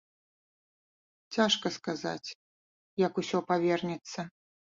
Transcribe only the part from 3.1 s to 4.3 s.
усё павернецца.